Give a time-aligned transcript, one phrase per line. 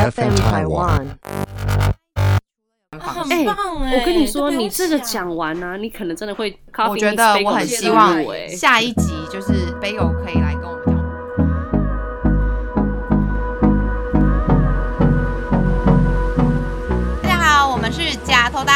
[0.00, 1.06] FM Taiwan。
[3.28, 6.58] 哎、棒哎我跟你说，你这个讲完呢、你可能真的会。
[6.88, 10.96] 我觉得我很希望哎、下一集就是 Bagel 可以来跟我们讲。
[17.22, 18.72] 大家好，我们是假头刀。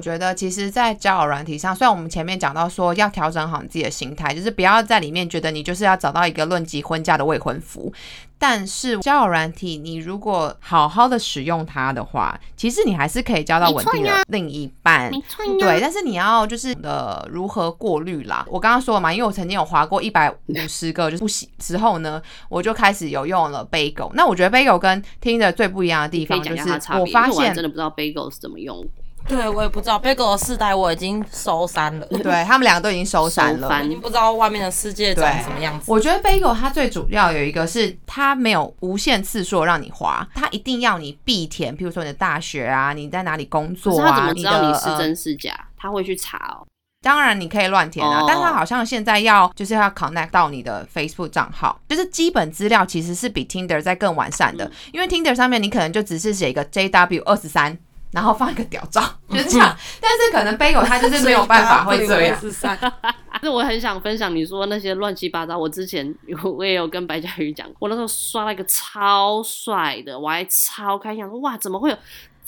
[0.00, 7.92] 我觉得，其实，在交友软体上，虽然我们前面讲到说要调整好你自己的心态，就是不要在里面觉得你就是要找到一个论及婚嫁的未婚夫。
[8.38, 15.10] 但是交友软体，你如果好好的使用它的话，其实你还是可以交到稳定的另一半。
[15.10, 18.46] 没错呀对，但是你要就是呃如何过滤啦？
[18.48, 24.10] 我刚刚说了嘛，因为我曾经有划过一百五十个就是不喜之后呢，我就开始有用了 Bagel。
[24.14, 28.82] 那我觉得 Bagel 跟听的最不一样的地方就是我发现我真的不知道 bagel 是怎么用。
[29.30, 33.82] 对我也不知道，Bagel 的世代我已经收山了，对他们两个都已经收山了。
[33.84, 35.84] 已经不知道外面的世界长什么样子。
[35.86, 45.54] 我觉得 Bagel 它最主要有一个是它没有无限次数地让你滑，它一定要你必填，譬如说你的大学啊，你在哪里工作啊，是他怎么知道的你是呃真是假？
[45.78, 46.66] 他会去查哦。
[47.02, 57.78] 当然你可以乱填啊，哦但它好像现在要就是要 connect 到你的 Facebook 账号，就是基本资料其实是比 Tinder 在更完善的，嗯因为 Tinder 上面你可能就只是写一个 JW 二十三。
[58.12, 59.76] 然后放一个屌照， 就是这样。
[60.00, 62.76] 但是可能 Bagel 它就是没有办法会这样，是三，
[63.32, 65.56] 但是我很想分享你说那些乱七八糟。
[65.56, 71.96] 我之前有我也有跟白嘉宇讲，我那时候刷了一个超帅的，我还超开心，想说哇，怎么会有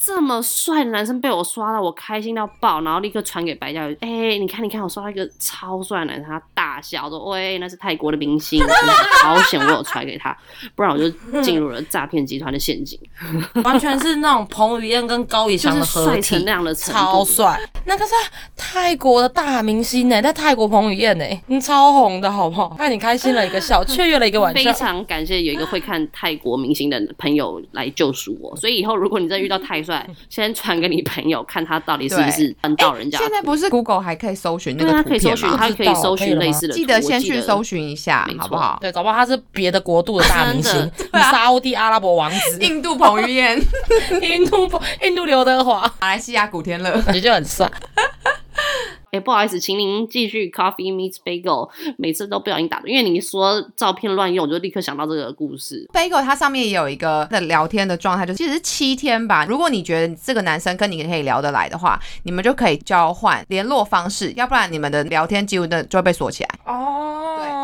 [0.05, 8.61] 这么帅的男生被我刷到，我开心到爆，然后立刻传给白嘉宇，哎、你看你看，我刷到一个超帅的男生，他大笑说，喂，那是泰国的明星，
[9.23, 10.37] 好险我有传给他，
[10.75, 11.09] 不然我就
[11.41, 12.99] 进入了诈骗集团的陷阱，
[13.63, 17.01] 完全是那种彭于晏跟高以翔的合体成那，样的程度。
[17.01, 17.61] 超帅。
[17.85, 18.13] 那个是
[18.57, 22.75] 泰国的大明星呢，在泰国彭于晏呢，你，超红的好不好？
[22.77, 24.73] 让你开心了一个笑，雀跃了一个晚上非。
[24.73, 29.92] 常感谢有一个会看泰国明星的朋友来救赎我，所以以后如果你再遇到太帅，
[30.31, 35.57] 先传给你朋友，看他到底是不是翻到人家的现在不是 Google 还可以搜寻那个图可以搜寻，片吗？
[35.59, 36.79] 他可以搜寻类似的图。
[36.79, 38.79] 记得先去搜寻一下好不好？
[38.81, 43.61] 对，搞不好他是别的国度的大明星， 沙烏地阿拉伯王子， 印度彭于晏，
[44.23, 44.69] 印度
[45.03, 46.93] 印度刘德华，马来西亚古天乐。
[47.03, 47.71] 感觉就很帅。
[49.13, 51.69] 哎、不好意思，请您继续 Coffee Meets Bagel，
[51.99, 55.87] 每次都不小心打断，因为你说照片乱用，我就立刻想到这个故事。
[55.93, 59.45] Bagel 它上面也有一个的聊天的状态，就是其实是七天吧。
[59.47, 66.49] 如果你觉得这个男生跟你可以聊得来的话，你们就可以交换联络方式，要不然你们的聊天记录的就会被锁起来。
[66.65, 67.12] 哦对，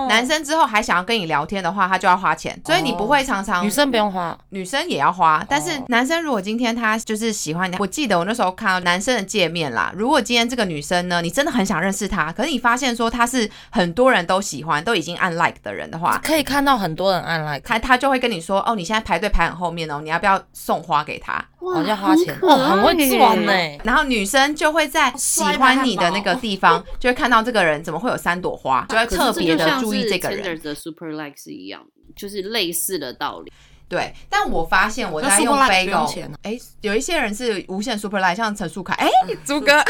[0.08, 21.44] 男生之后还想要跟你聊天的话，他就要花钱，所以你不会常常女生不用花，女生也要花，但是男生如果今天他就是喜欢你，我记得我那时候看到男生的界面啦，如果今天这个女生呢，你真的很想认识她，可是你发现说她是很多人都喜欢，都已经按 like 的人的话，可以看到很多人按 like，他他就会跟你说，哦，你现在排队排很后面哦，你要不要送花给他？
[21.60, 23.80] 哇好像花钱，很可哇，很会赚呢爱耶。
[23.82, 30.42] 然后女生就会在喜欢你的那个地方，就会看到这个人怎么会有三朵花，就会特别的就像是这个人。
[30.42, 31.86] Tinder 的 Super Like 是一样，
[32.16, 33.52] 就是类似的道理。
[33.88, 39.08] 对，但我发现我在用 Bagel，哎、有一些人是无限 Super Like，像陈树凯，哎、
[39.44, 39.82] 朱哥，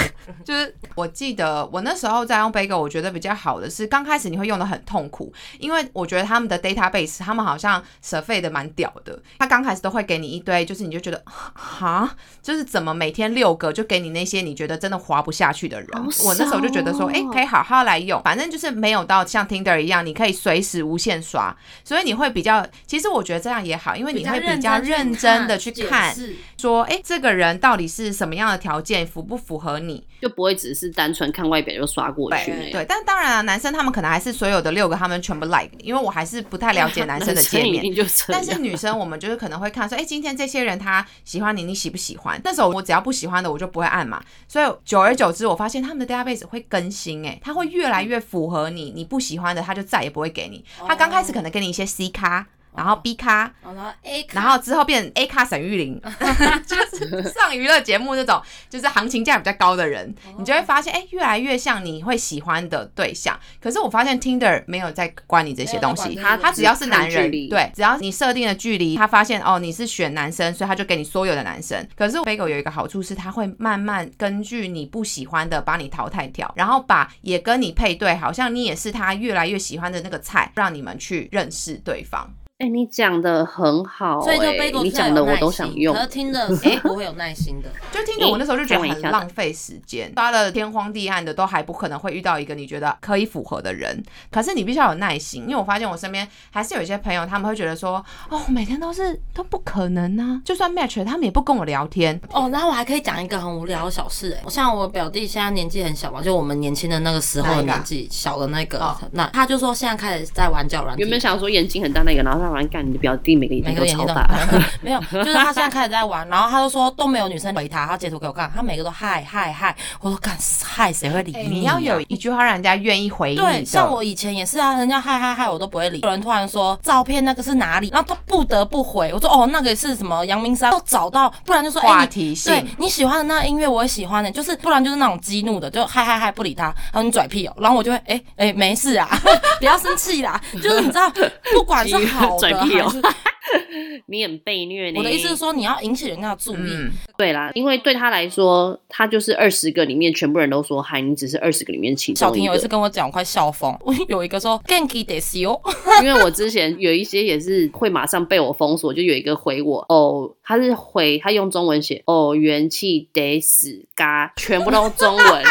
[0.44, 12.08] 就是我记得我那时候在用 Bagel，我觉得比较好的是刚开始你会用的很痛苦，因为我觉得他们的 database 他们好像舍费的蛮屌的，他刚开始都会给你一堆，就是你就觉得哈，
[12.40, 21.52] 就是怎么每天六个就给你那些你觉得真的滑不下去的人，好我那时候就觉得说，哎、可以好好来用，反正就是没有到像 Tinder 一样，你可以随时无限刷，
[21.84, 26.14] 所以你会比较，其实我觉得这样也好，因为你会比较认真的去看，
[26.56, 30.06] 说，哎、这个人到底是什么样的条件，符不符合你？
[30.20, 32.50] 就不会只是单纯看外表就刷过去。
[32.72, 37.84] 对，但当然啊，男生他们可能还是所有的六个，他们全部 like，因为我还是不太了解 男生的界面。
[38.28, 42.40] 但是女生，我们就是可能会看说，哎、今天这些人他喜欢你，你喜不喜欢？
[42.42, 44.20] 那时候我只要不喜欢的，我就不会按嘛。
[44.48, 50.64] 所以久而久之，我发现他们的 database 会更新、哎，他会越来越符合你，你不喜欢的，他就再也不会给你。
[50.86, 52.44] 他刚开始可能给你一些 C 咖，
[52.78, 56.00] 然后 B 咖，然后 A 然后之后变 A 咖沈玉琳，
[56.64, 58.40] 就是上娱乐节目那种，
[58.70, 63.36] 就是行情价比较高的人，你就会发现，哎、越来越像你会喜欢的对象。
[63.60, 71.84] 可是我发现 Tinder 没有在管你这些东西，他只要是男人，对，只要你设定的距离，他发现哦你是选男生，所以他就给你所有的男生。
[71.96, 82.32] 可是 Bagel 有一个好处是，他会慢慢根据你不喜欢的把你淘汰掉，然后把也跟你配对，好像你也是他越来越喜欢的那个菜，让你们去认识对方。
[82.58, 86.08] 哎、你讲的很好、所以就哎 bagel 你讲的我都想用心可。
[86.08, 87.70] 是听的 哎不会有耐心的。
[87.92, 94.02] 就听着我那时候就觉得很浪费时间，刷了天荒地暗的都还不可能会遇到一个你觉得可以符合的人。
[94.28, 102.20] 可是你必须要有耐心，因为我发现我身边还是有一些朋友，他们会觉得说，哦，每天都是都不可能啊，就算 match 了他们也不跟我聊天。
[102.32, 114.28] 哦，然后我还可以讲一个很无聊的小事哎，像我表弟现在年纪很小嘛，就我们年轻的那个时候年纪小的那个哦，那他就说现在开始在玩脚软体原本想说眼睛很大那个，然后他玩干你的表弟每个眼睛每都都超大，
[114.80, 126.00] 没有，就是他现在开始在玩，然后他就说都没有女生回他，他截图给我看，他每个都嗨嗨嗨，我说干嗨谁会理哎你、你要有一句话让人家愿意回应对，像我以前也是啊，人家嗨嗨嗨我都不会理。
[126.00, 132.52] 有人突然说照片那个是哪里，然后他不得不回，我说哦那个是什么阳明山，都找到，不然就说哎、话你题性。
[132.52, 139.08] 对你喜欢的那个音乐我也喜欢的、就是不然就是那种激怒的，就嗨嗨嗨不理他，然后你拽屁哦，然后我就会哎哎、没事啊，
[139.58, 141.10] 不要生气啦，就是你知道
[141.52, 142.90] 不管是好的拽屁哦
[144.06, 144.98] 你很被虐呢。
[144.98, 146.58] 我的意思是说你要引起人家的注意。
[146.60, 152.68] 嗯，对啦，因为对他来说，他就是二十个里面全部人都说嗨，你只是二十个里面其中小婷有一次。
[152.68, 153.74] 跟我讲，我快笑疯。
[153.80, 155.58] 我有一个说 “ganky d e s 哦，
[156.04, 165.42] 因为我之前有一些也是会马上被我封锁，就有一个回我哦，他是回他用中文写哦，元气得死嘎，全部都中文。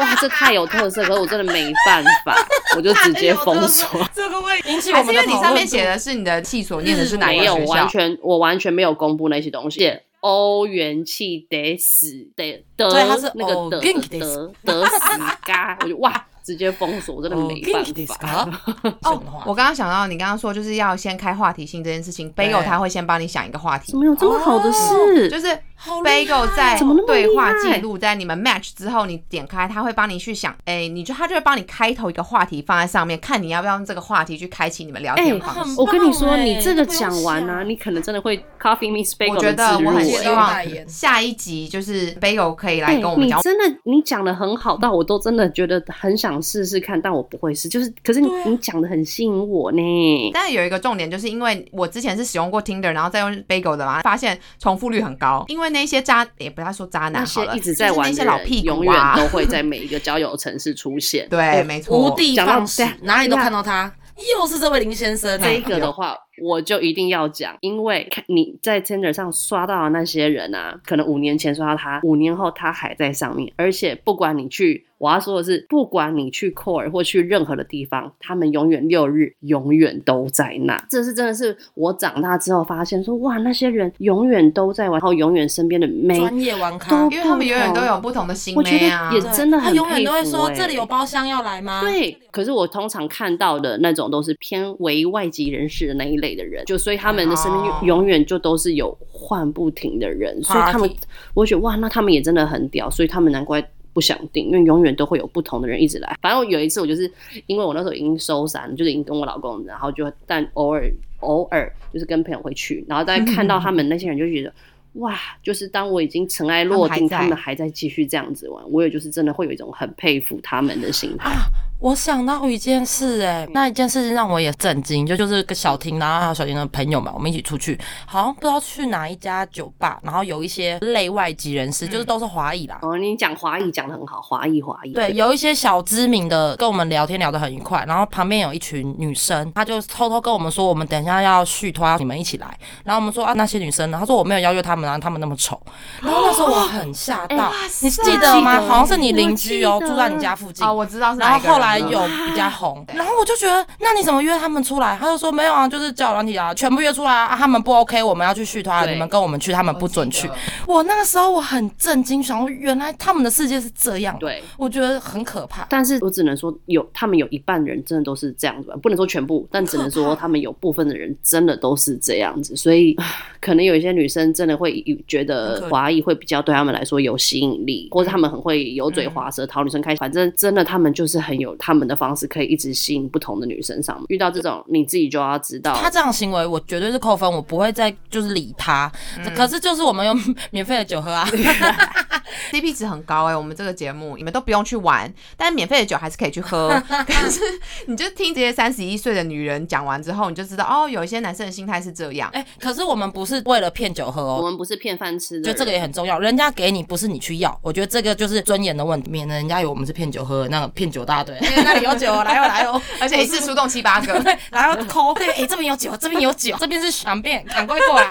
[0.00, 2.36] 哇，这太有特色，可是我真的没办法，
[2.76, 3.88] 我就直接封锁。
[4.14, 7.72] 这个会引起我还是因们的你上面写的是你的气所念的是哪没有一个学校？
[7.74, 9.98] 完全，我完全没有公布那些东西。
[10.20, 12.88] 欧元气得死得得，
[13.34, 15.00] 那个得得得死
[15.46, 18.48] 嘎，我就哇，直接封锁，我真的没办法。
[19.02, 25.28] 哦，我刚刚想到你刚刚说就是要先开话题性这件事情，Bagel 他会先帮你想一个话题怎，么有这么好的事？
[25.28, 35.80] 就是好厉害 Bagel 在对话记录，在你们 match 之后，你点开，他会帮你去想，哎、你就他就会帮你开头一个话题放在上面，看你要不要用这个话题去开启你们聊天方式。
[35.80, 40.52] 我跟你说，你这个讲完啊，你可能真的会 Coffee Miss Bagel 我觉得我很希望
[40.86, 43.40] 下一集就是 Bagel 可以来哎跟我们讲。
[43.40, 47.66] 真的，你讲的很好，到我都真的觉得很想试试看，但我不会试。
[47.66, 50.30] 就是，可是你、你讲的很吸引我呢。
[50.34, 55.46] 但是有一个重点，就是因为我之前是使用过 Tinder，然后再用 Bagel 的嘛，发现重复率很高。
[55.48, 61.26] 因为那些渣，也不要说渣男那好了，些一直在就是那玩的人，些老屁永远都会在每一个交友城市出现。
[61.30, 63.90] 对，没错，无地放矢，哪里都看到他，
[64.36, 65.42] 又是这位林先生啊。
[65.42, 80.78] 这个的话，我就一定要讲，因为看你在 Tinder 上刷到的那些人啊，可能五年前刷到他，五年后他还在上面，而且不管你去，我要说的是，不管你去 Core 或去任何的地方，他们永远六日永远都在那。
[80.90, 89.16] 这是真的是我长大之后发现说，哇，那些人永远都在玩，然后永远身边的每专业玩咖，因为他们永远都有不同的新我觉妹啊得。
[89.16, 100.90] 也真的很他永远都会说这里有包厢要来吗？，对，可是我通常看到的那种都是偏为外籍人士的那一类的人，就所以他们的身边哦永远就都是有换不停的人，所以他们
[101.32, 103.66] 我觉得哇，那他们也真的很屌，所以他们难怪。
[103.92, 106.16] 不想定，因为永远都会有不同的人一直来。
[106.20, 107.10] 反正我有一次，我就是
[107.46, 110.90] 因为我那时候已经收伞，就是已经跟我老公，然后就但偶尔
[111.20, 114.52] 偶尔就是跟朋友会去，然后再看到他们那些人，就觉得
[114.94, 121.30] 哇，就是当我已经尘埃落定，他们还在继续这样子玩，我也就是真的会有一种很佩服他们的心态。
[121.80, 132.78] 我想到一件事、哎，那一件事情让我也震惊，就就是跟小婷，然后还有小婷的朋友们，我们一起出去，好像不知道去哪一家酒吧，然后有一些类外籍人士，就是都是华裔啦。
[132.82, 134.92] 哦，你讲华裔讲的很好，华裔华裔。
[134.92, 142.54] 对，有一些小知名的跟我们聊天聊得很愉快，然后旁边有一群女生，她就偷偷跟我们说，我们等一下要续托，你们一起来。
[142.84, 143.96] 然后我们说啊，那些女生呢？
[143.98, 145.58] 她说我没有邀约她们，然后她们那么丑。
[146.02, 147.50] 然后那时候我很吓到，
[147.80, 148.60] 你记得吗？
[148.60, 150.66] 好像是你邻居哦，住在你家附近。
[150.66, 154.96] 哦，我知道是然后哪一个人后来了有比较红，然后我就觉得，那你怎么约他们出来？
[154.98, 160.30] 他就说没有啊，就是交友软体啊，全部约出来啊，啊他们不 OK，我们要去续团，你们跟我们去，他们不准去。
[160.66, 165.66] 我那个时候我很震惊，想说原来他们的世界是这样，对，我觉得很可怕。
[165.70, 172.96] 但是我只能说有他们有一半人真的都是这样子吧，不能说全部，但只能说他们有部分的人真的都是这样子，所以
[173.40, 184.06] 可能有一些女生真的会觉得华裔会比较对他们来说有吸引力，或者他们很会油嘴滑舌讨女生开心，反正真的他们就是很有他们的方式，可以一直吸引不同的女生上门。
[184.08, 188.90] 遇到这种你自己就要知道，他这样行为，我绝对是扣分，我不会再就是理他。
[189.36, 190.12] 可是就是我们有
[190.50, 191.28] 免费的酒喝啊，
[192.52, 196.70] CP 值很高哎、我们这个节目你们都不用去玩，但是免费的酒还是可以去喝。
[196.88, 197.40] 可是
[197.86, 202.30] 你就听这些三十一岁的女人讲完之后，你就知道哦，有一些男生的心态是这样。
[202.32, 204.36] 哎、可是我们不是为了骗酒喝哦。
[204.38, 211.36] 我们不是骗饭吃的，就这个也很重要，人家给你不是你去要，我觉得这个就是尊严的问题，免得人家以为我们是骗酒喝那个骗酒大队。
[211.42, 218.10] 哎、那里有酒，来哦来哦，而且一次出动七八个， 对，然后抠，对，哎、这边有酒，这边有酒，这边是想变，赶快过来，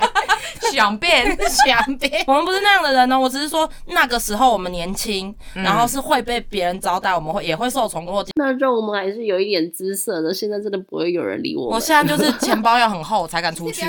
[0.72, 1.38] 想变。
[1.50, 2.24] 想变。
[2.28, 8.34] 我们不是那样的人哦，我只是说那个时候我们年轻，然后是会被别人招待，我们会也会受宠若惊。
[8.36, 11.68] 那时候我们还是有一点姿色的，现在真的不会有人理我。
[11.68, 13.86] 我现在就是钱包要很厚才敢出去。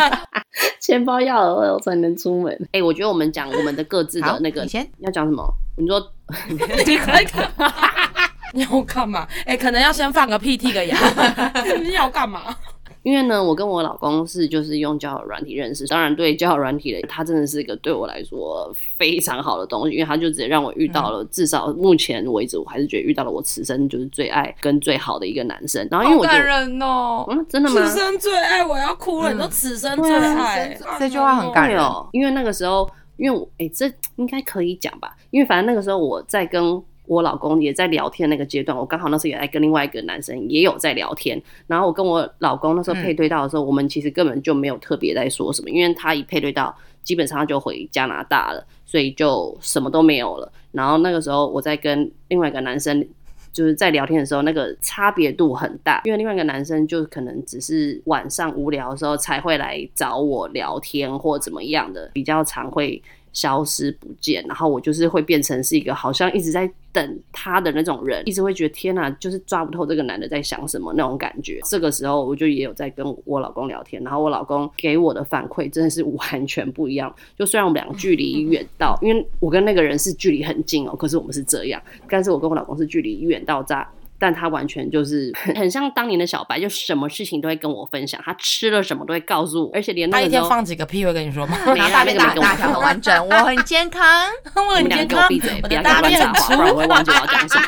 [0.80, 2.68] 钱包要厚才能出门。
[2.72, 5.42] 哎、我觉得我们讲我们的各自的那个你先要讲什么？
[5.78, 6.00] 你说
[6.48, 7.72] 你可以干嘛？
[8.52, 9.26] 你要干嘛？
[9.44, 10.96] 哎、可能要先放个屁剔个牙。
[11.82, 12.56] 你要干嘛？
[13.06, 25.86] 因为呢，我跟我老公是就是用交友软体认识，当然对交友软体的，他真的是一个对我来说非常好的东西，因为他就直接让我遇到了，至少目前为止，我还是觉得遇到了我此生就是最爱跟最好的一个男生。
[25.88, 27.24] 然后因为我感，人哦。
[27.28, 27.80] 嗯，真的吗？
[27.86, 29.32] 此生最爱，我要哭了。
[29.32, 35.16] 你说此生最爱，这句话很感人哦，因为那个时候，因为我哎、这应该可以讲吧？
[35.30, 50.52] 因为反正那个时候我在跟我老公也在聊天那个阶段，我刚好那时候也在跟另外一个男生也有在聊天，然后我跟我老公那时候配对到的时候，我们其实根本就没有特别在说什么，因为他一配对到，基本上就回加拿大了，所以就什么都没有了。
[50.72, 53.06] 然后那个时候我在跟另外一个男生。
[53.52, 71.60] 就是在聊天的时候，那个差别度很大，因为另外一个男生就可能只是晚上无聊的时候才会来找我聊天或怎么样的，比较常会消失不见，然后我就是会变成是一个好像一直在等他的那种人，一直会觉得天哪，就是抓不透这个男的在想什么那种感觉。
[71.66, 77.14] 这个时候我就也有在跟我老公聊天，然后我老公给我的反馈真的是完全不一样。
[77.38, 83.86] 就虽然我们两个距离远到，因为我跟那个人是距离很近哦，可是我们是这样，但是我跟我老公是距离远到炸。
[84.18, 91.58] 但他完全就是很像当年的小白，就什么事情都会跟我分享，他吃了什么都会告诉我，而且连那他一天放几个屁会跟你说吗？
[91.66, 94.02] 没啦 大便大那个没跟我大条很完整，我很健康。
[94.56, 96.88] 我很你们两个健康给我闭嘴，，我不要给我的大便不然我会粗。
[96.90, 97.66] 忘记我要讲什么。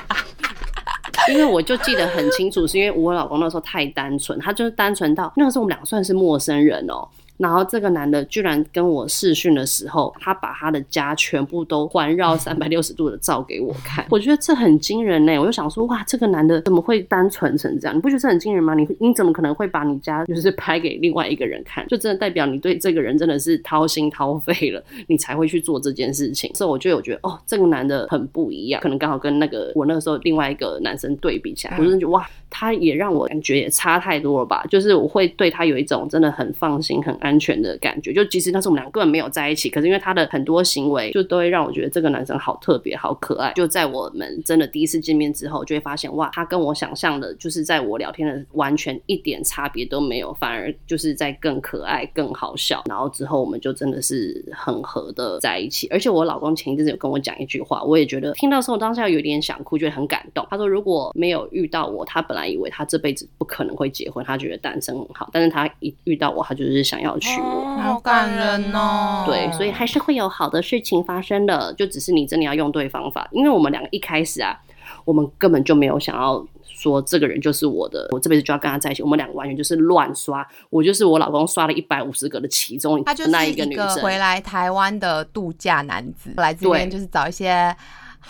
[1.30, 7.06] 因为我就记得很清楚，是因为我老公那时候太单纯，他就是单纯到那个时候我们俩算是陌生人哦、
[7.38, 17.96] 然后这个男的居然跟我视讯的时候，他把他的家全部都环绕 三百六十度的照给我看，我觉得这很惊人呢、我就想说，哇，这个男的怎么会单纯成这样？
[17.96, 18.74] 你不觉得这很惊人吗？
[18.74, 21.86] 你你怎么可能会把你家就是拍给另外一个人看？
[21.88, 26.52] 就真的代表你对这个人真的是掏心掏肺了，你才会去做这件事情。
[26.56, 34.64] 所以我就有觉得，哦，这个男的很不一样，可能刚好跟那个我那个时候另外一个男生对比起来，我真的觉得哇，他也让我感觉也差太多了吧？
[34.68, 38.12] 就是我会对他有一种真的很放心、很安全的感觉。
[38.12, 43.52] 就即使那时我们俩根本没有在一起，可是因为他的很多行为，就都会让我觉得这个男生好特别、好可爱。
[43.52, 52.82] 就在我们真的第一次见面之后，就会发现哇，他跟我想象的，就是在我聊天的完全一点差别都没有，反而就是在更可爱、更好笑。
[52.86, 55.86] 然后之后我们就真的是很合的在一起。
[55.88, 60.46] 而且我老公前一阵子有跟我讲一句话，我也觉得听到时候当下有点想哭，觉得很感动。
[60.50, 67.76] 他说如果没有遇到我，他本来以为他这辈子不可能会结婚，他觉得单身很好，但是他一遇到我，他就是想要娶我。
[67.82, 69.24] 好感人哦。
[69.26, 73.28] 对，所以还是会有好的事情发生的，就只是你真的要用对方法。
[73.32, 74.58] 因为我们两个一开始啊，
[75.04, 79.02] 我们根本就没有想要说这个人就是我的，我这辈子就要跟他在一起。
[79.02, 83.96] 我们两个完全就是乱刷，我就是我老公刷了一百五十个的其中他就是那一个女生。
[83.96, 87.74] 回来台湾的度假男子，来这边就是找一些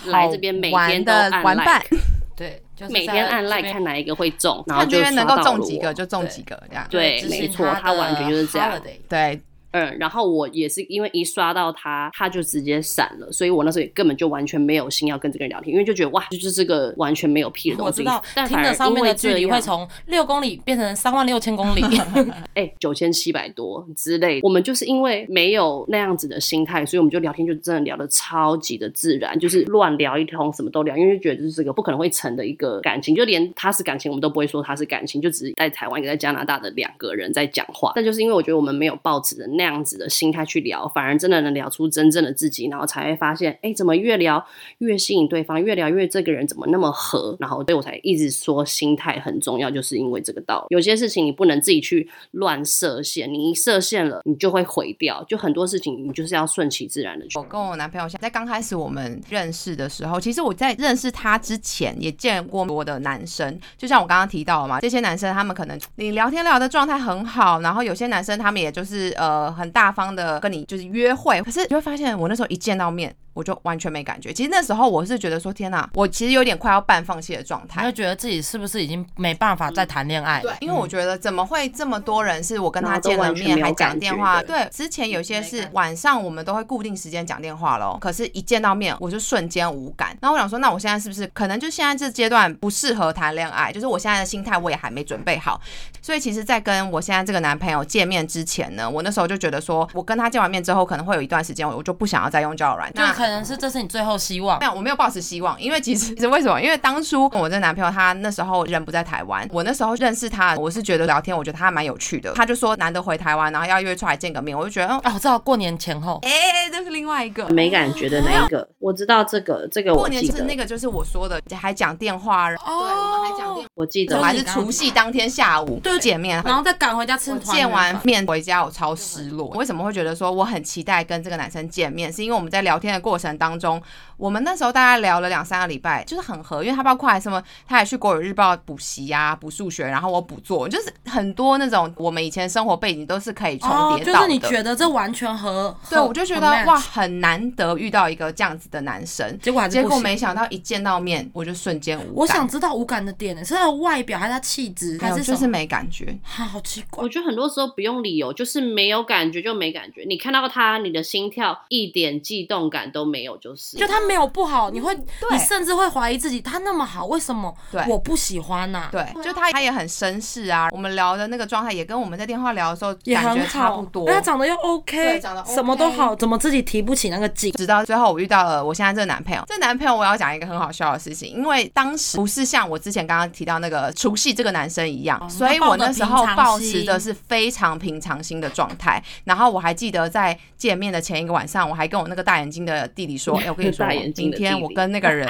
[0.06, 1.82] 来这边玩天都按的玩伴，
[2.36, 6.86] 对，就是每天按这 like 看哪一个会中，然后这边能够中几个就中几个这样。
[6.90, 9.40] 对没错他完全就是这样 holiday 对，
[9.72, 17.88] 嗯，然后我也是因为一刷到他，他就直接闪了，所以我那时候也根本就完全没有心要跟这个人聊天，因为就觉得哇，就是这个完全没有屁的东西。
[17.88, 21.82] 我知道， 听但反而的上面的距离会从六公里变成三万六千公里。
[22.54, 37.92] 哎九千七百多之类，我们就是因为没有那样子的心态，所以我们就聊天就真的聊的超级的自然，就是乱聊一通，什么都聊，因为就觉得就是个不可能会成的一个感情，就连他是感情我们都不会说他是感情，就只是在台湾一个在加拿大的两个人在讲话。
[37.94, 44.42] 但就是因为我觉得我们没有抱持着那样子的心态去聊，反而真的能聊出真正的自己，然后才会发现，哎，怎么越聊
[44.78, 50.74] 越吸引对方，越聊越这个人怎么那么合，然后所以我才一直说心态很重要，就是因为这个道理。
[50.74, 55.22] 有些事情你不能自己去乱设限，你一设限了，你就会毁掉。
[55.24, 57.42] 就很多事情你就是要顺其自然的去我。
[57.42, 73.14] 跟我男朋友在刚开始我们认识的时候，其实我在认识他之前也见过我的男生，就像我刚刚提到嘛，这些男生他们可能你聊天聊的状态很好，然后有些男生他们也就是呃很大方的跟你就是约会，可是你会发现我那时候一见到面。
[73.38, 74.32] 我就完全没感觉。
[74.32, 77.98] 其实那时候我是觉得说，天哪，我其实有点快要半放弃的状态你会。
[77.98, 80.42] 觉得自己是不是已经没办法再谈恋爱了？
[80.42, 84.40] 对，因为我觉得怎么会这么多人是我跟他见了面还讲电话？
[84.40, 90.16] 对，之前有些是晚上我们都会固定时间讲电话喽，可是一见到面我就瞬间无感。
[90.20, 93.72] 然后我想说，那我现在是不是可能就现在这阶段不适合谈恋爱？
[93.72, 95.60] 就是我现在的心态我也还没准备好。
[96.00, 103.04] 所以其实，在跟我现在这个男朋友见面之前呢，我那时候就觉得说，我跟他见完面之后，可能会有一段时间，我就不想要再用交友软件。
[103.28, 104.66] 就可能是这是你最后希望没。
[104.66, 106.60] 有，我没有抱持希望，因为其实 其实为什么？
[106.60, 112.32] 因为当初我这男朋友他那时候人不在台湾，我那时候认识他，我是觉得聊天，我觉得他还蛮有趣的。
[112.32, 116.30] 他就说难得回台湾，然后要约出来见个面，我就觉得，嗯，哦，我知道过年前后，哎、
[116.72, 117.46] 这是另外一个。
[117.50, 129.48] 没感觉的那一个，我知道这个，这个过年我记得，是那个，就是我说的，还讲电话，对，我们还讲电话，我记得我还是除夕当天下午对见面，然后再赶回家吃我团见完面回家，我超失落。
[129.48, 132.12] 为什么会觉得说我很期待跟这个男生见面？
[132.12, 133.82] 是因为我们在聊天的过程当中，
[134.16, 144.26] 我们那时候大概聊了两三个礼拜，就是很合，因为他包括还什么，他还去国语日报补习啊，补数学，然后我补作文，就是很多那种我们以前生活背景都是可以重哦，叠到的。
[144.26, 152.12] 就是你觉得这完全和对，我就觉得哇，很难得遇到一个这样子的男生，结果结果没想到一见到面我就瞬间无感。
[152.14, 155.28] 我想知道无感的点呢，是他的外表还是他气质还是？
[155.28, 156.18] 就是没感觉。
[156.22, 157.08] 哈，好奇怪我。
[157.08, 160.04] 觉得很多时候不用理由，就是没有感觉就没感觉。
[160.08, 163.76] 你看到他，你的心跳一点悸动感都没有，就是。
[163.76, 174.06] 就他没有不好，你会，对你甚至会怀疑自己，他那么好，为什么对我不喜欢呐、对，就他他也很绅士啊，我们聊的那个状态也跟我们在电话聊的时候也感觉很好，差不多。
[174.06, 177.52] 他长得又 OK，长得 OK 什么都好，怎么自己提不起那个劲？
[177.52, 179.42] 直到最后，我遇到了我现在这个男朋友。
[179.46, 189.02] 这男朋友我要讲一个很好笑的事情，因为当时不是像我之前刚刚提到那个除夕这个男生一样，所以我那时候保持的是非常平常心的状态。
[189.24, 195.28] 然后我还记得在见面的前一个晚上，我还跟我那个大眼睛的弟弟说：“哎、我跟你说， 明天我跟那个人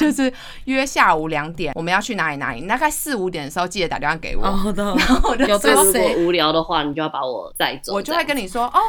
[0.00, 0.30] 就是
[0.66, 2.60] 约下午两点，我们要去哪里哪里。
[2.60, 4.44] 你大概四五点的时候记得打电话给我。
[4.44, 4.92] 哦的，
[5.24, 6.10] 我就有如果？
[6.18, 7.94] 无聊的话，你就要把我载走。
[7.94, 8.50] 我就会跟你。
[8.50, 8.80] 说哦，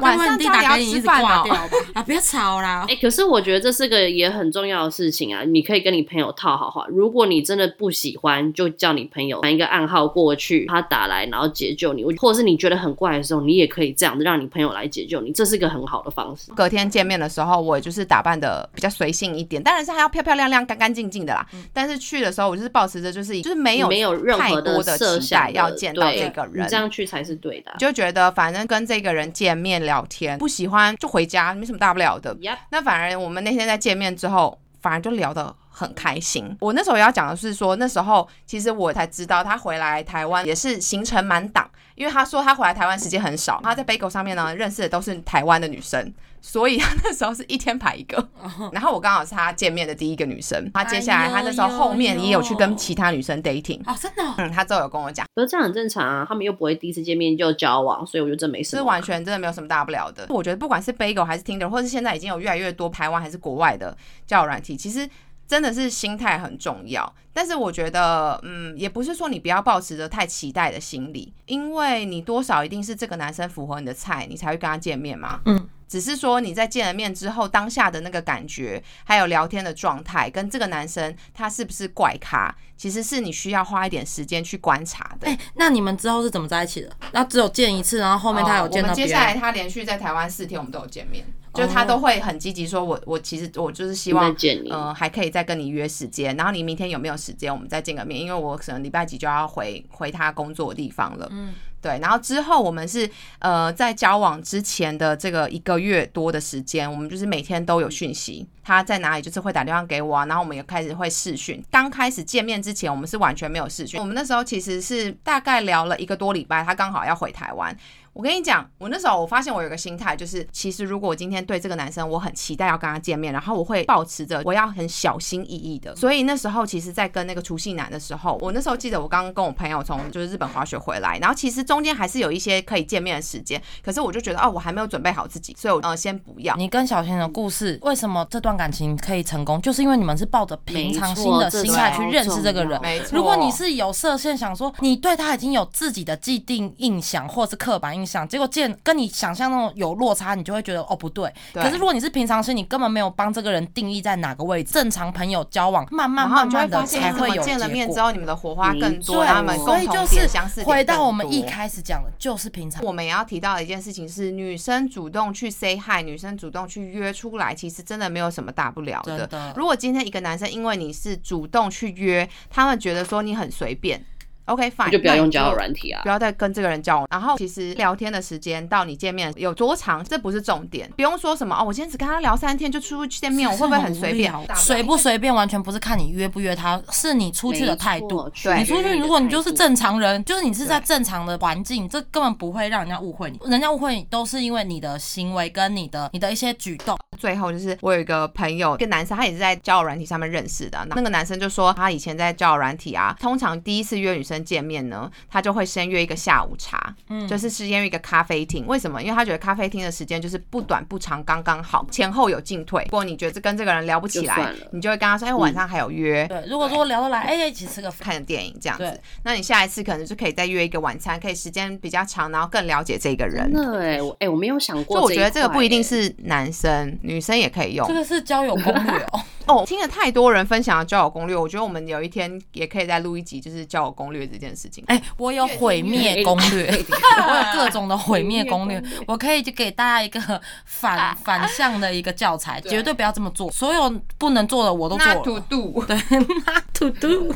[0.00, 1.44] 晚上家里要打给你一直吃饭哦
[1.92, 2.96] 啊，别吵啦哎、。
[3.02, 5.42] 可是我觉得这是个也很重要的事情啊！
[5.42, 16.50] 你可以跟你朋友套好话，如果你真的不喜欢，就叫你朋友传一个暗号过去，他打来然后解救你，或者是你觉得很怪的时候，你也可以这样子让你朋友来解救你，这是个很好的方式。
[16.52, 21.46] 隔天见面的时候，我也就是打扮的比较随性一点，当然是还要漂漂亮亮、干干净净的啦。
[21.72, 32.36] 但是去的时候，我就是保持着就是就是没有没有任太何多的期待要见到这个人，这样去才是对的啊、就觉得反正跟这个人见面聊天，不喜欢就回家，没什么大不了的。
[32.70, 36.54] 那反而我们那天在见面之后，反而就聊得很开心。
[36.60, 46.12] 我那时候要讲的是说，那时候其实我才知道他回来台湾也是行程满档，因为他说他回来台湾时间很少，他在 Bagel 上面呢认识的都是台湾的女生。
[46.42, 48.28] 所以他那时候是一天排一个，
[48.72, 50.70] 然后我刚好是他见面的第一个女生。
[50.72, 58.80] 他接下来他那时候后面也有去跟其他女生 dating，哦，真的哦，嗯，他之后有跟我讲，可是这样很正常啊，他们又不会第一次见面就交往，所以我觉得这没什么。
[58.80, 60.24] 是完全真的没有什么大不了的。
[60.30, 63.94] 我觉得不管是 Bagel 还是 Tinder，或是现在已经有越来越多台湾还是国外的
[64.26, 65.06] 交友软体，其实
[65.50, 67.12] 真的是心态很重要。
[67.32, 75.40] 但是我觉得，嗯，也不是说你不要抱持着太期待的心理，因为你多少一定是这个男生符合你的菜，你才会跟他见面嘛。
[75.46, 75.68] 嗯。
[75.88, 85.26] 只是说你在见了面之后，当下的那个感觉，还有聊天的状态，跟这个男生他是不是怪咖，其实是你需要花一点时间去观察的。
[85.26, 86.92] 哎、那你们之后是怎么在一起的？
[87.10, 89.20] 那只有见一次，然后后面他有见哦我们接到别人。
[89.20, 94.34] 下来他连续在台湾四天，我们都有见面，就他都会很积极说我，我其实我就是希望。
[94.36, 94.70] 见你。
[94.70, 101.28] 嗯、还可以再跟你约时间，然后你明天有没有时间，我们再见个面，因为我可能礼拜几就要回回他工作的地方了。
[101.32, 103.10] 嗯，对，然后之后我们是
[103.40, 111.62] 呃在交往之前的这个一个月多的时间，我们就是每天都有讯息，他在哪里就是会打电话给我啊，然后我们也开始会视讯。
[111.70, 117.76] 刚开始见面之前，我们是完全没有视讯，我们那时候其实是大概聊了一个多礼拜，他刚好要回台湾。
[118.12, 125.94] 我跟你讲，我那时候我发现我有个心态，就是其实如果我今天对这个男生我很期待要跟他见面，然后我会保持着我要很小心翼翼的。
[125.94, 136.56] 所以那时候其实，在跟那个除夕男的时候，我那时候记得我刚刚跟我朋友从就是日本滑雪回来，然后其实中间还是有一些可以见面的时间，可是我就觉得哦，我还没有准备好自己，所以我呃先不要。
[136.56, 139.60] 你跟小贤的故事，为什么这段感情可以成功？
[139.62, 142.80] 就是因为你们是抱着平常心的心态去认识这个人。
[142.82, 151.30] 没错，如果你是有设限，想说你对他已经有自己的既定印象或是刻板印印象，结果见跟你想象那种有落差，你就会觉得哦不对。
[151.52, 162.82] 对可是如果你是平常心，你根本没有帮这个人定义在哪个位置，正常朋友交往，慢慢慢慢的发现，你怎才会有么见了面之后，你们的火花更多，对然后你们所共同回到我们一开始讲的，就是平常。
[162.84, 169.26] 我们也要提到的一件事情是，女生主动去 say hi，女生主动去约出来，其实真的没有什么大不了的。
[169.26, 174.02] 的如果今天一个男生因为你是主动去约，他们觉得说你很随便
[174.50, 176.08] ，OK fine，就不要用交友软体啊不。
[176.08, 177.06] 要再跟这个人交往。
[177.10, 184.34] 然后其实聊天的时间到你见面有多长，这不是重点，不用说什么哦，我今天只跟他聊三天就出去见面，我会不会很随便？
[184.56, 188.28] 随不随便完全不是看你约不约他，是你出去的态度。
[188.42, 189.50] 对你出去，如果你就是。
[189.60, 193.38] 正常人，就是你是在正常的环境，这根本不会让人家误会你。
[193.50, 196.96] 人家误会你都是因为你的行为跟你的你的一些举动。
[197.20, 200.86] 最后就是我有一个朋友，一个男生，他也是在交友软体上面认识的。
[200.88, 208.66] 那个男生就说，他以前在交友软体啊，通常第一次约女生见面呢，他就会先约一个下午茶，嗯，就是先约一个咖啡厅。
[208.66, 209.02] 为什么？
[209.02, 212.82] 因为他觉得咖啡厅的时间就是不短不长，刚刚好，前后有进退。
[212.84, 216.26] 如果你觉得跟这个人聊不起来就，你就会跟他说，哎，我晚上还有约。
[216.26, 218.00] 对，如果说聊得来，哎、一起吃个饭。
[218.10, 223.62] 看电影这样子，那你下一次可能就可以再约一个晚餐，可以时间比较长，然后更了解这个人真。
[223.62, 224.96] 的哎，我哎，我没有想过。
[224.96, 225.80] 所以我觉得这个不一定。
[225.80, 227.94] 是男生，女生也可以用这。
[227.94, 229.20] 个是交友攻略哦。
[229.46, 234.84] 哦，听了太多人分享的交友攻略，我觉得我们有一天也可以再录一集，就是交友攻略这件事情。
[234.86, 243.50] 哎、我有毁灭攻略， 我有各种的毁灭攻略，我可以就给大家一个反 反向的一个教材，绝对不要这么做。
[243.50, 245.20] 所有不能做的我都做那了。
[245.22, 245.98] 土度，对，
[246.46, 247.34] 那土度。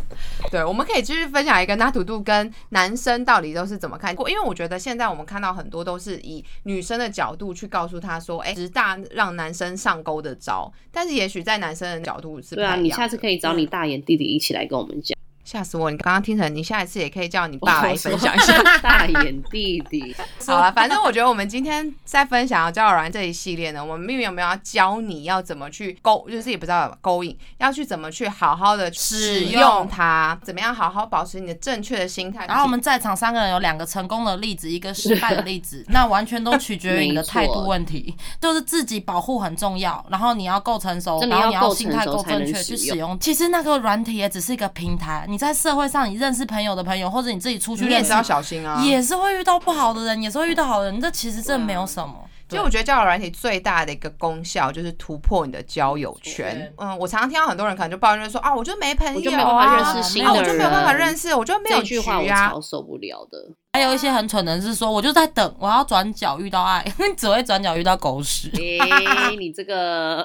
[0.52, 4.12] 对，我们可以继续分享一个那土度跟男生到底都是怎么看。
[4.28, 15.16] 因为我觉得现在我们看到很多都是以女生的角度去告诉他说，哎，十大让男生上钩的招，但是也许在男生的角度是不对啊，太一样的你下次可以找你大眼弟弟一起来跟我们讲。
[15.44, 15.90] 吓死我！
[15.90, 18.54] 你刚刚听成，你下一次也可以叫你爸来分享一下。
[18.82, 32.46] 大眼弟弟， 好了，反正我觉得我们今天在分享交友软这一系列呢，我们并没有要教你要怎么去勾，就是也不知道勾引，要去怎么去好好的使使用用它，怎么样好好保持你的正确的心态。
[32.46, 43.18] 然后我们在场三个人有两个成功的例子，一个失败的例子， 那完全都取决于你的态度问题，就是自己保护很重要，然后你要够成熟，然后你要心态够正确去使用。
[43.18, 48.80] 其实那个软体也只是一个平台，你在社会上你认识朋友的朋友，或者你自己出去你也是要小心啊。
[48.80, 52.14] 也是会遇到不好的人，也是会遇到好的人，这其实这没有什么。
[52.48, 56.72] 其实我觉得交友软体最大的一个功效就是突破你的交友圈。
[56.76, 62.50] 嗯，我常常听到很多人可能就抱怨说啊，我就没朋友、啊，我就没办法认识新啊，的我就没有办法人认识，我就没有局这句话我啊。
[62.50, 63.36] 超受不了的。
[63.72, 66.84] 还有一些很蠢的人是说，我就在等，我要转角遇到爱，
[67.18, 68.48] 只会转角遇到狗屎。
[68.52, 68.78] 诶、
[69.36, 70.24] 你这个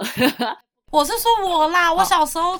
[0.91, 2.59] 我是说我啦，我小时候。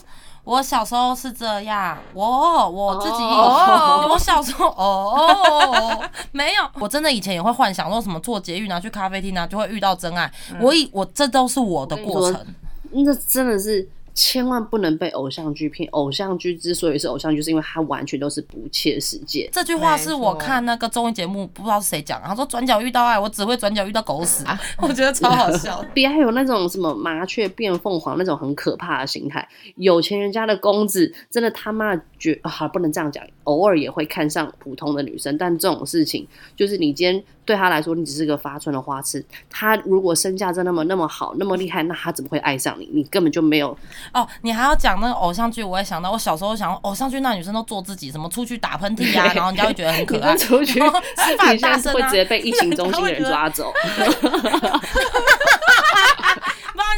[0.49, 4.07] 我小时候是这样，我我自己，哦。
[4.09, 6.01] 我小时候哦，
[6.33, 10.31] 没有，我真的以前也会幻想说什么坐捷运啊，去咖啡厅啊，就会遇到真爱。
[10.59, 12.43] 我以我这都是我的过程，
[12.89, 13.87] 那真的是
[14.19, 15.87] 千万不能被偶像剧骗。
[15.91, 19.49] 偶像剧之所以是偶像剧，是因为它完全都是不切实际。
[19.49, 24.43] 这句话是我看那个综艺节目，不知道是谁讲的，他说转角遇到爱，我只会转角遇到狗屎，
[24.81, 25.81] 我觉得超好笑。
[25.95, 36.27] 别还有那种什么麻雀变凤凰那种很可怕的心态，有钱人家的公子真的他妈绝啊不能这样讲，偶尔也会看上普通的女生，但这种事情
[36.57, 42.89] 就是你今天对他来说你只是个发春的花痴，他如果身价真那么那么好那么厉害，那他怎么会爱上你？
[42.91, 43.77] 你根本就没有
[44.13, 50.35] 哦，你还要讲那个偶像剧，我也想到，我小时候想偶像剧那女生都做自己，什么出去打喷嚏啊，然后人家会觉得很可爱。
[50.37, 53.73] 出去吃饭 大声啊会直接被疫情中心的人 抓走。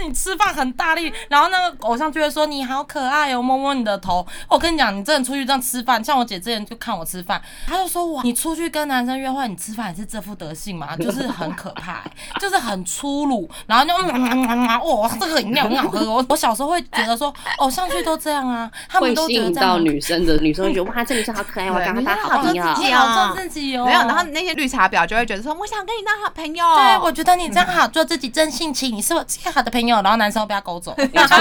[0.05, 4.25] 你吃饭很大力，然后那个偶像就会说你好可爱哦，摸摸你的头。
[4.47, 12.03] 我跟你讲，你真的出去这样吃饭，像我姐之前就看我吃饭，她就说哇，你出去跟男生约会，你吃饭也是这副德性嘛，就是很可怕、
[12.39, 15.99] 就是很粗鲁，然后就嗯嗯嗯嗯嗯哇，这个饮料很好喝。
[16.11, 22.63] 我我小时候会觉得说偶像剧都这样啊，他们会都吸引到觉得这样女生的女生会觉得哇，这女生好可爱，我要跟她当好朋友。
[22.75, 23.85] 自己好做自己哦。
[23.85, 26.65] 没有，然后那些绿茶婊就会觉得说，我想跟你当好朋友。
[26.75, 30.95] 对，我觉得你这样好做自己真性情，你是我最好的朋友，然后男生要被他勾走。
[30.97, 31.37] 没错，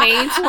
[0.00, 0.44] 没错，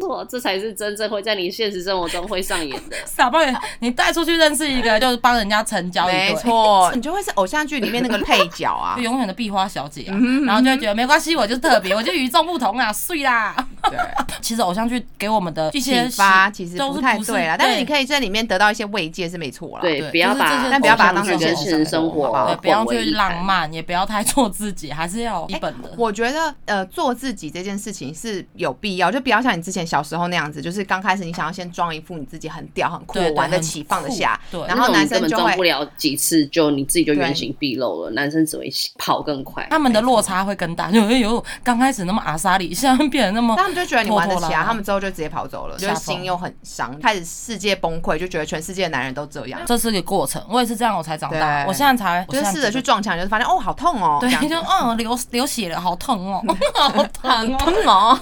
[0.00, 2.96] 错，这才是真正会在你现实生活中会上演的。
[3.04, 3.54] 傻爆眼！
[3.80, 9.10] 你带出去认识一个，就是帮人家成交一对，没，错， 你就会是偶像剧里面那个配角啊 就。
[9.10, 10.14] 永远的壁花小姐啊，
[10.46, 13.54] 然后就会觉得没关系，我就是特别，我就与众不同啊，碎啦。
[13.82, 13.98] 对，
[14.40, 19.80] 其实偶像剧给我们的一些启发其实不都是不对啦，但是你可以在里面得到一些慰藉是没错啦。
[19.80, 25.90] 对，不要把但不要把它当偶像剧跟成现实生活生活好不好对，不要去浪漫，也不要太做自己，还是要有基本的。
[25.96, 35.42] 我觉得呃，做自己这件事情是有必要，就不要像你之前小时候那样子，就是刚开始你想要先装一副你自己很屌、很酷对，对很玩得起、放得下，对然后男生就会。
[35.42, 38.10] 装不了几次，就你自己就原形毕露了。
[38.12, 39.66] 男生只会跑更快。
[39.70, 51.64] 他们的落差会更大，就哎呦，刚开始那么阿莎里，现在变得那么他们就觉得你玩得起啊，他们之后就直接跑走了，就是心又很伤，开始世界崩溃，就觉得全世界的男人都这样，这是个过程，我也是这样，我才长大。
[51.66, 56.42] 我现在才就是试着去去，撞墙，就是发现哦，好痛哦，对就嗯流流血了，好痛哦，
[56.74, 58.18] 好疼哦，喷毛，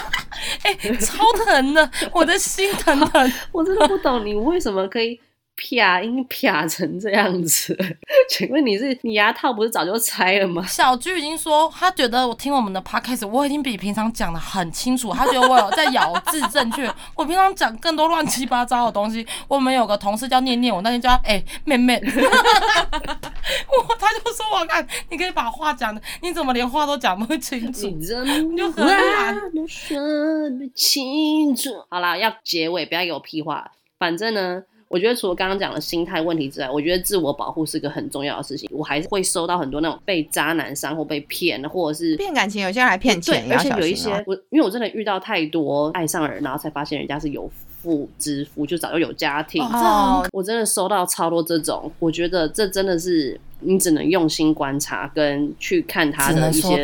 [0.62, 3.32] 哎、超疼的，我的心疼疼。
[3.52, 5.18] 我真的不懂你为什么可以
[5.58, 7.76] 啪音啪成这样子。
[8.30, 10.64] 请问你是你牙套不是早就拆了吗？
[10.64, 16.88] 小鞠已经说，他觉得我听我们的 podcast，我已经比平常讲的很清楚，他觉得我有在咬字正确。
[17.16, 19.26] 我平常讲更多乱七八糟的东西。
[19.48, 27.88] 我们有个同事叫念念，我那天叫他 哎、妹妹， 我他就说我看你可以把话讲的，你怎么连话都讲不清楚？
[27.88, 31.70] 你真就很懒都说得清楚。
[31.88, 33.70] 好啦，要结尾，不要给我屁话。
[33.98, 38.66] 反正呢，我觉得除了刚刚讲的心态问题之外，我觉得自我保护是个很重要的事情。
[38.72, 43.98] 我还是会收到很多那种被渣男伤或被骗，或者是骗感情，有些人还骗钱，对，而且有一。
[43.98, 47.50] 些我，因为我真的遇到太多爱上人，然后才发现人家是有
[47.82, 49.60] 妇之夫，就早就有家庭。
[49.60, 56.78] 哦我真的收到超多这种，我觉得这真的是你只能用心观察跟去看他的一些。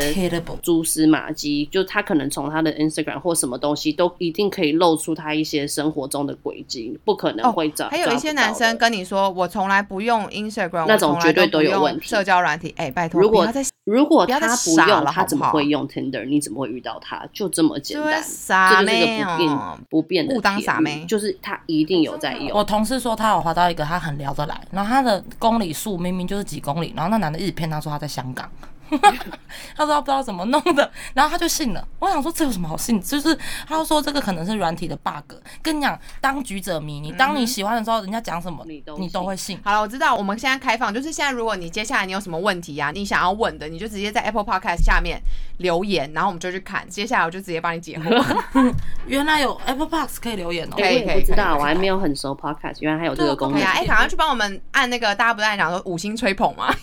[0.63, 7.87] 蛛丝马迹，就他可能从他的 Instagram 或什么东西都一定可以露出他一些生活中的轨迹，不可能会找。
[7.87, 13.47] 哦还有一些男生跟你说，我从来不用 Instagram，那种我从来绝对都不用都有问题社交软体，哎，拜托，如果
[13.85, 16.25] 如果他不用，他了好不好怎么会用 Tinder？
[16.25, 17.27] 你怎么会遇到他？
[17.33, 19.79] 就这么简单，傻这就是一个不变哦。
[19.91, 22.51] 不变的误当傻妹就是他一定有在用。
[22.57, 28.51] 我同事说他有滑到一个他很聊得来，然后他的公里数明明就是几公里，然后那男的一直骗她说他在香港，
[29.77, 31.87] 他说他不知道怎么弄的，然后他就信了。
[31.99, 33.01] 我想说这有什么好信？
[33.01, 35.35] 就是他就说这个可能是软体的 bug。
[35.63, 39.59] 跟你讲，当局者迷，你当你喜欢的时候，人家讲什么你都你都会信。
[39.65, 45.21] 好了，我知道，我们现在开放，就是现在，如果你接下来你有什么问题啊，你想要问的，你就直接在 Apple Podcast 下面
[45.59, 48.15] 留言，然后我们就去看，接下来我就直接帮你解惑。
[49.07, 53.63] 原来有 Apple Pods 可以留言哦、可以哎我不知道，可以可以我还没有很熟 Podcast，原来还有这个功能。
[53.63, 56.75] 哎、赶快去帮我们按那个，大家不是在讲说五星吹捧吗？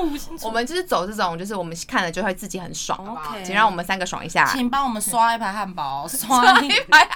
[0.00, 4.46] 五星我们就是走这种，就是我们看了就会自己很爽，好不好 OK 请让我们三个爽一下。
[4.46, 7.08] 请帮我们刷一排汉堡，刷一排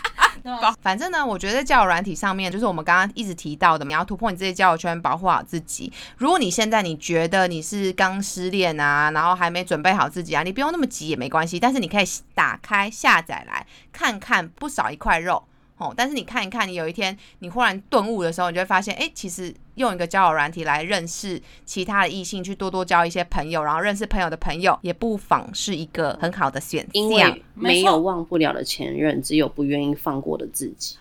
[0.80, 5.92] 反正呢，我觉得在交友软体上面，就是我们刚刚一直提到的，你要突破你自己的交友圈，保护好自己。
[6.16, 15.42] 如果你现在你觉得你是刚失恋啊，然后还没准备好自己啊，你不用那么急也没关系，但是你可以打开下载来看看，不少一块肉。
[15.76, 27.08] 哦，但是你看一看，你有一天你忽然顿悟的时候，你就会发现，哎、其实用一个交友软体来认识其他的异性，去多多交一些朋友，然后认识朋友的朋友，也不妨是一个很好的选因。
[27.08, 30.96] 为没有忘不了的前任，只有不愿意放过的自己。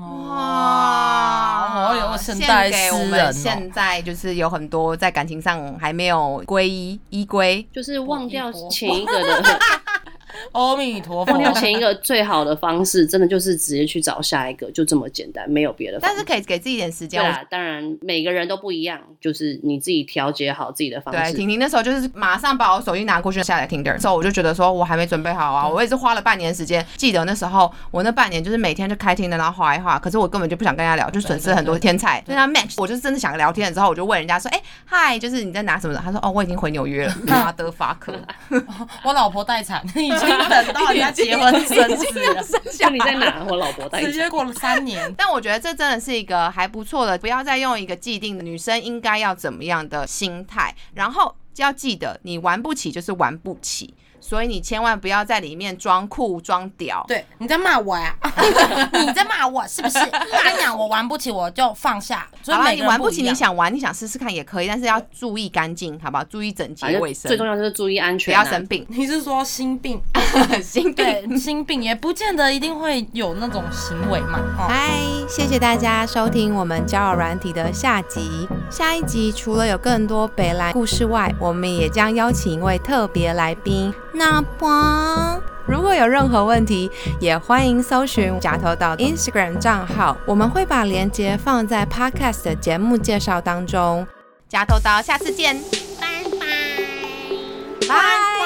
[0.00, 3.24] 哇，好有现代献给我诗人哦。
[3.24, 9.42] 们现在就是有很多在感情上还没有归依依归，就是忘掉前一个的，
[10.52, 16.16] 阿弥陀佛目，前一个最好的方式，真的就是直接去找下一个，就这么简单，没有别的方式。
[16.16, 17.20] 但是可以给自己一点时间。
[17.20, 26.84] 我对啊，当然每个人都不一样，就是你自己调节好自己的方式对，婷婷那时候就是马上把我手机拿过去下载 Tinder，之后我就觉得说我还没准备好啊，我也是花了半年时间。
[26.96, 32.22] 记得那时候我那半年就是每天就开 Tinder，然后划一划，可是我根本就不想跟人家聊，就损失很多天菜。
[32.26, 36.00] 跟他 match，我就是真的想聊天了之后，我就问人家说，哎、嗨，就是你在拿什么的？
[36.00, 37.14] 他说，哦，我已经回纽约了。
[37.26, 38.14] 妈的法克，
[39.04, 39.82] 我老婆待产，
[40.48, 42.44] 等到人家结婚生子了，
[42.80, 43.44] 那你在哪？
[43.48, 45.12] 我老婆带直接过了三年。
[45.16, 57.04] 但我觉得这真的是一个还不错的，不要再用一个既定的女生应该要怎么样的心态，然后要记得你玩不起就是玩不起，所以你千万不要在里面装酷装屌。
[57.08, 58.14] 对，你在骂我呀？
[58.92, 59.98] 你在骂我是不是？
[59.98, 62.26] 我跟你讲，我玩不起，我就放下。
[62.42, 66.24] 所以好了，每个人你玩不起，你想玩，你想试试看也可以，但是要注意干净，好不好？
[66.24, 68.86] 注意整洁卫生，最重要就是注意安全、啊，要生病。
[68.88, 70.00] 你是说心病？
[70.62, 70.94] 心病。
[70.94, 74.38] 对，心病也不见得一定会有那种行为嘛。
[74.58, 74.90] 哦，嗨，
[75.28, 78.48] 谢谢大家收听我们交友软体的下集。
[78.70, 83.92] 下一集除了有更多北来故事外，我们也将邀请一位特别来宾。
[84.12, 94.06] 那么，如果有任何问题，也欢迎搜寻假头岛 Instagram 账号，我们会把链接放在 Podcast 的节目介绍当中。
[94.48, 95.60] 假头岛，下次见，
[96.00, 98.39] 拜拜，拜。